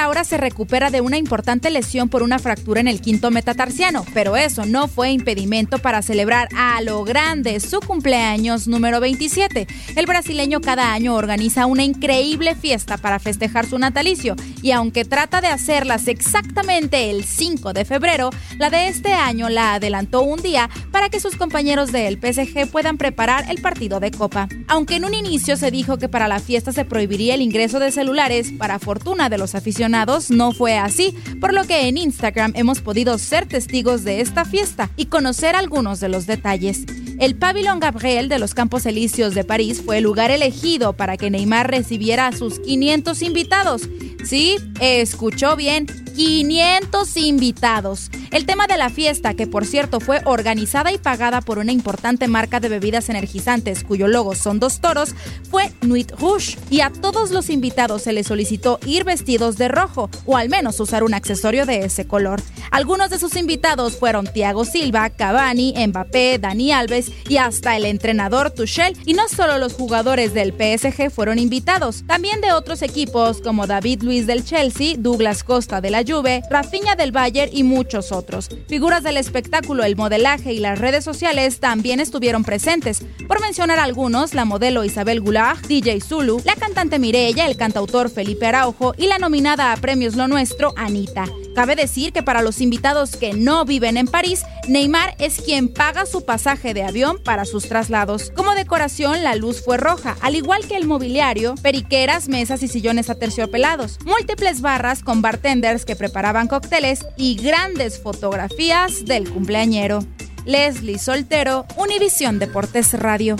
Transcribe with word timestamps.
Ahora 0.00 0.24
se 0.24 0.38
recupera 0.38 0.90
de 0.90 1.00
una 1.00 1.18
importante 1.18 1.70
lesión 1.70 2.08
por 2.08 2.22
una 2.22 2.38
fractura 2.38 2.80
en 2.80 2.88
el 2.88 3.00
quinto 3.00 3.30
metatarsiano, 3.30 4.04
pero 4.14 4.36
eso 4.36 4.64
no 4.64 4.88
fue 4.88 5.10
impedimento 5.10 5.78
para 5.78 6.00
celebrar 6.00 6.48
a 6.56 6.80
lo 6.80 7.04
grande 7.04 7.60
su 7.60 7.80
cumpleaños 7.80 8.66
número 8.66 9.00
27. 9.00 9.66
El 9.96 10.06
brasileño 10.06 10.60
cada 10.60 10.92
año 10.92 11.14
organiza 11.14 11.66
una 11.66 11.84
increíble 11.84 12.54
fiesta 12.54 12.96
para 12.96 13.18
festejar 13.18 13.66
su 13.66 13.78
natalicio 13.78 14.36
y 14.62 14.70
aunque 14.70 15.04
trata 15.04 15.40
de 15.40 15.48
hacerlas 15.48 16.08
exactamente 16.08 17.10
el 17.10 17.24
5 17.24 17.72
de 17.74 17.84
febrero, 17.84 18.30
la 18.56 18.70
de 18.70 18.88
este 18.88 19.12
año 19.12 19.48
la 19.50 19.74
adelantó 19.74 20.22
un 20.22 20.40
día 20.40 20.70
para 20.90 21.10
que 21.10 21.20
sus 21.20 21.36
compañeros 21.36 21.92
del 21.92 22.18
PSG 22.18 22.70
puedan 22.70 22.96
preparar 22.96 23.50
el 23.50 23.60
partido 23.60 24.00
de 24.00 24.10
Copa. 24.10 24.48
Aunque 24.66 24.96
en 24.96 25.04
un 25.04 25.14
inicio 25.14 25.56
se 25.56 25.70
dijo 25.70 25.98
que 25.98 26.08
para 26.08 26.28
la 26.28 26.40
fiesta 26.40 26.72
se 26.72 26.84
prohibiría 26.86 27.34
el 27.34 27.42
ingreso 27.42 27.78
de 27.78 27.92
celulares, 27.92 28.50
para 28.52 28.78
fortuna 28.78 29.28
de 29.28 29.38
los 29.38 29.54
aficionados 29.54 29.89
no 30.30 30.52
fue 30.52 30.78
así, 30.78 31.14
por 31.40 31.52
lo 31.52 31.64
que 31.64 31.88
en 31.88 31.98
Instagram 31.98 32.52
hemos 32.54 32.80
podido 32.80 33.18
ser 33.18 33.46
testigos 33.46 34.04
de 34.04 34.20
esta 34.20 34.44
fiesta 34.44 34.90
y 34.96 35.06
conocer 35.06 35.56
algunos 35.56 36.00
de 36.00 36.08
los 36.08 36.26
detalles. 36.26 36.84
El 37.18 37.34
Pavillon 37.36 37.80
Gabriel 37.80 38.28
de 38.28 38.38
los 38.38 38.54
Campos 38.54 38.86
Elíseos 38.86 39.34
de 39.34 39.44
París 39.44 39.82
fue 39.84 39.98
el 39.98 40.04
lugar 40.04 40.30
elegido 40.30 40.94
para 40.94 41.16
que 41.16 41.30
Neymar 41.30 41.70
recibiera 41.70 42.28
a 42.28 42.32
sus 42.32 42.60
500 42.60 43.22
invitados. 43.22 43.82
Sí, 44.24 44.56
escuchó 44.80 45.56
bien, 45.56 45.86
500 46.20 47.16
invitados. 47.16 48.10
El 48.30 48.44
tema 48.44 48.66
de 48.66 48.76
la 48.76 48.90
fiesta, 48.90 49.32
que 49.32 49.46
por 49.46 49.64
cierto 49.64 50.00
fue 50.00 50.20
organizada 50.26 50.92
y 50.92 50.98
pagada 50.98 51.40
por 51.40 51.56
una 51.58 51.72
importante 51.72 52.28
marca 52.28 52.60
de 52.60 52.68
bebidas 52.68 53.08
energizantes 53.08 53.84
cuyo 53.84 54.06
logo 54.06 54.34
son 54.34 54.60
dos 54.60 54.82
toros, 54.82 55.14
fue 55.50 55.72
Nuit 55.80 56.10
Rouge. 56.10 56.58
Y 56.68 56.82
a 56.82 56.90
todos 56.90 57.30
los 57.30 57.48
invitados 57.48 58.02
se 58.02 58.12
les 58.12 58.26
solicitó 58.26 58.78
ir 58.84 59.04
vestidos 59.04 59.56
de 59.56 59.68
rojo, 59.68 60.10
o 60.26 60.36
al 60.36 60.50
menos 60.50 60.78
usar 60.78 61.04
un 61.04 61.14
accesorio 61.14 61.64
de 61.64 61.86
ese 61.86 62.06
color. 62.06 62.42
Algunos 62.70 63.08
de 63.08 63.18
sus 63.18 63.34
invitados 63.36 63.96
fueron 63.96 64.26
Thiago 64.26 64.66
Silva, 64.66 65.08
Cavani, 65.08 65.72
Mbappé, 65.86 66.38
Dani 66.38 66.70
Alves 66.70 67.10
y 67.30 67.38
hasta 67.38 67.78
el 67.78 67.86
entrenador 67.86 68.50
Tuchel. 68.50 68.94
Y 69.06 69.14
no 69.14 69.26
solo 69.26 69.56
los 69.56 69.72
jugadores 69.72 70.34
del 70.34 70.52
PSG 70.52 71.10
fueron 71.10 71.38
invitados, 71.38 72.04
también 72.06 72.42
de 72.42 72.52
otros 72.52 72.82
equipos 72.82 73.40
como 73.40 73.66
David 73.66 74.02
Luis 74.02 74.26
del 74.26 74.44
Chelsea, 74.44 74.96
Douglas 74.98 75.44
Costa 75.44 75.80
de 75.80 75.88
la 75.88 76.09
Juve, 76.10 76.42
Rafinha 76.50 76.96
del 76.96 77.12
Bayern 77.12 77.50
y 77.54 77.62
muchos 77.62 78.10
otros. 78.10 78.48
Figuras 78.68 79.02
del 79.02 79.16
espectáculo, 79.16 79.84
el 79.84 79.96
modelaje 79.96 80.52
y 80.52 80.58
las 80.58 80.78
redes 80.78 81.04
sociales 81.04 81.60
también 81.60 82.00
estuvieron 82.00 82.42
presentes. 82.42 83.02
Por 83.28 83.40
mencionar 83.40 83.78
algunos, 83.78 84.34
la 84.34 84.44
modelo 84.44 84.84
Isabel 84.84 85.20
Goulart, 85.20 85.66
DJ 85.66 86.00
Zulu, 86.00 86.42
la 86.44 86.56
cantante 86.56 86.98
Mireya, 86.98 87.46
el 87.46 87.56
cantautor 87.56 88.10
Felipe 88.10 88.46
Araujo 88.46 88.94
y 88.96 89.06
la 89.06 89.18
nominada 89.18 89.72
a 89.72 89.76
Premios 89.76 90.16
Lo 90.16 90.26
Nuestro, 90.26 90.72
Anita. 90.76 91.26
Cabe 91.54 91.74
decir 91.74 92.12
que 92.12 92.22
para 92.22 92.42
los 92.42 92.60
invitados 92.60 93.16
que 93.16 93.32
no 93.32 93.64
viven 93.64 93.96
en 93.96 94.06
París, 94.06 94.44
Neymar 94.68 95.14
es 95.18 95.40
quien 95.40 95.68
paga 95.68 96.06
su 96.06 96.24
pasaje 96.24 96.74
de 96.74 96.84
avión 96.84 97.18
para 97.22 97.44
sus 97.44 97.68
traslados. 97.68 98.30
Como 98.36 98.54
decoración, 98.54 99.24
la 99.24 99.34
luz 99.34 99.62
fue 99.64 99.76
roja, 99.76 100.16
al 100.20 100.36
igual 100.36 100.66
que 100.66 100.76
el 100.76 100.86
mobiliario, 100.86 101.56
periqueras, 101.56 102.28
mesas 102.28 102.62
y 102.62 102.68
sillones 102.68 103.10
aterciopelados, 103.10 103.98
múltiples 104.04 104.60
barras 104.60 105.02
con 105.02 105.22
bartenders 105.22 105.84
que 105.84 105.96
preparaban 105.96 106.46
cócteles 106.46 107.04
y 107.16 107.34
grandes 107.34 108.00
fotografías 108.00 109.04
del 109.04 109.28
cumpleañero. 109.28 110.04
Leslie 110.46 110.98
Soltero, 110.98 111.66
Univisión 111.76 112.38
Deportes 112.38 112.94
Radio. 112.94 113.36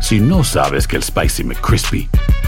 Si 0.00 0.20
no 0.20 0.44
sabes 0.44 0.86
que 0.86 0.96
el 0.96 1.02
Spicy 1.02 1.42
McCrispy 1.42 2.08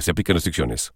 Se 0.00 0.10
aplican 0.10 0.34
restricciones. 0.34 0.90